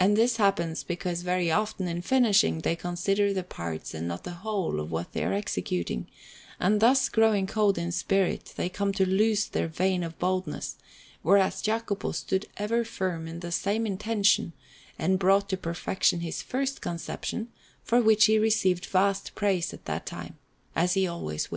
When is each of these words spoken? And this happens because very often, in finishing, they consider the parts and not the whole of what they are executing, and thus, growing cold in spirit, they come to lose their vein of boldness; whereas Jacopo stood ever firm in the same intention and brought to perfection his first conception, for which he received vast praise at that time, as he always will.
And 0.00 0.16
this 0.16 0.38
happens 0.38 0.82
because 0.82 1.22
very 1.22 1.52
often, 1.52 1.86
in 1.86 2.02
finishing, 2.02 2.62
they 2.62 2.74
consider 2.74 3.32
the 3.32 3.44
parts 3.44 3.94
and 3.94 4.08
not 4.08 4.24
the 4.24 4.32
whole 4.42 4.80
of 4.80 4.90
what 4.90 5.12
they 5.12 5.22
are 5.22 5.32
executing, 5.32 6.08
and 6.58 6.80
thus, 6.80 7.08
growing 7.08 7.46
cold 7.46 7.78
in 7.78 7.92
spirit, 7.92 8.52
they 8.56 8.68
come 8.68 8.90
to 8.94 9.08
lose 9.08 9.46
their 9.46 9.68
vein 9.68 10.02
of 10.02 10.18
boldness; 10.18 10.78
whereas 11.22 11.62
Jacopo 11.62 12.10
stood 12.10 12.46
ever 12.56 12.82
firm 12.84 13.28
in 13.28 13.38
the 13.38 13.52
same 13.52 13.86
intention 13.86 14.52
and 14.98 15.16
brought 15.16 15.48
to 15.50 15.56
perfection 15.56 16.22
his 16.22 16.42
first 16.42 16.80
conception, 16.80 17.46
for 17.84 18.02
which 18.02 18.24
he 18.24 18.40
received 18.40 18.86
vast 18.86 19.36
praise 19.36 19.72
at 19.72 19.84
that 19.84 20.06
time, 20.06 20.36
as 20.74 20.94
he 20.94 21.06
always 21.06 21.44
will. 21.44 21.44